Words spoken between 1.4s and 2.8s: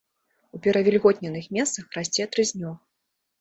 месцах расце трыснёг.